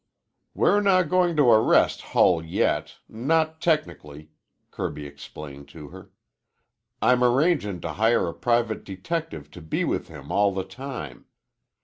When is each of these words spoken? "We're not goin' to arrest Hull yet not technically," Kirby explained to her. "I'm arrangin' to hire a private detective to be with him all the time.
"We're 0.55 0.81
not 0.81 1.09
goin' 1.09 1.35
to 1.37 1.51
arrest 1.51 2.01
Hull 2.01 2.43
yet 2.43 2.95
not 3.07 3.61
technically," 3.61 4.31
Kirby 4.71 5.05
explained 5.05 5.67
to 5.67 5.89
her. 5.89 6.09
"I'm 7.03 7.23
arrangin' 7.23 7.81
to 7.83 7.93
hire 7.93 8.27
a 8.27 8.33
private 8.33 8.83
detective 8.83 9.51
to 9.51 9.61
be 9.61 9.83
with 9.83 10.07
him 10.07 10.31
all 10.31 10.51
the 10.55 10.63
time. 10.65 11.27